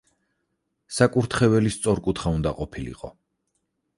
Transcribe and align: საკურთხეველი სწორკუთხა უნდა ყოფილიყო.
საკურთხეველი 0.99 1.73
სწორკუთხა 1.75 2.33
უნდა 2.39 2.57
ყოფილიყო. 2.61 3.13